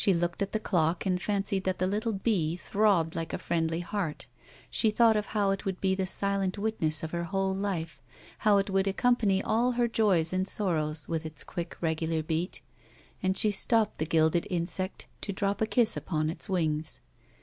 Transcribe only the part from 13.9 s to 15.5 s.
the gilded insect to